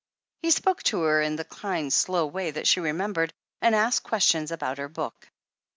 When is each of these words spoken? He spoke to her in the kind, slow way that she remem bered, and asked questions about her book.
He 0.41 0.49
spoke 0.49 0.81
to 0.85 1.01
her 1.03 1.21
in 1.21 1.35
the 1.35 1.45
kind, 1.45 1.93
slow 1.93 2.25
way 2.25 2.49
that 2.49 2.65
she 2.67 2.79
remem 2.79 3.13
bered, 3.13 3.29
and 3.61 3.75
asked 3.75 4.01
questions 4.01 4.49
about 4.51 4.79
her 4.79 4.89
book. 4.89 5.29